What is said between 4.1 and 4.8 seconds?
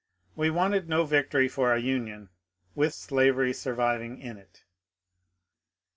in it.